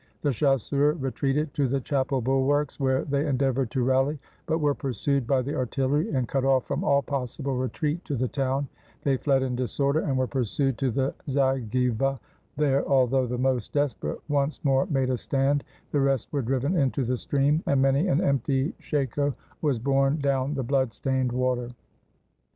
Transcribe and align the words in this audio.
The 0.23 0.31
chasseurs 0.31 0.99
retreated 0.99 1.53
to 1.53 1.67
the 1.67 1.79
chapel 1.79 2.21
bulwarks, 2.21 2.79
where 2.79 3.05
they 3.05 3.27
endeavored 3.27 3.69
to 3.69 3.83
rally, 3.83 4.17
but 4.47 4.57
were 4.57 4.73
pursued 4.73 5.27
by 5.27 5.43
the 5.43 5.53
artillery, 5.53 6.09
and, 6.09 6.27
cut 6.27 6.43
off 6.43 6.65
from 6.65 6.83
all 6.83 7.03
possible 7.03 7.55
retreat 7.55 8.03
to 8.05 8.15
the 8.15 8.27
town, 8.27 8.67
they 9.03 9.17
fled 9.17 9.43
in 9.43 9.55
disorder, 9.55 9.99
and 9.99 10.17
were 10.17 10.25
pursued 10.25 10.79
to 10.79 10.89
the 10.89 11.13
Zagyva; 11.29 12.19
there, 12.57 12.83
although 12.89 13.27
the 13.27 13.37
most 13.37 13.73
desperate 13.73 14.19
once 14.27 14.59
more 14.65 14.87
made 14.87 15.11
a 15.11 15.17
stand, 15.17 15.63
the 15.91 15.99
rest 15.99 16.33
were 16.33 16.41
driven 16.41 16.75
into 16.75 17.05
the 17.05 17.15
stream, 17.15 17.61
and 17.67 17.79
many 17.83 18.07
an 18.07 18.21
empty 18.21 18.73
shako 18.79 19.35
was 19.61 19.77
borne 19.77 20.17
down 20.17 20.55
the 20.55 20.63
blood 20.63 20.95
stained 20.95 21.31
water. 21.31 21.69